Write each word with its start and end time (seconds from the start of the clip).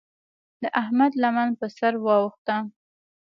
د 0.61 0.63
احمد 0.81 1.11
لمن 1.23 1.49
پر 1.59 1.69
سر 1.77 1.93
واوښته. 2.03 2.55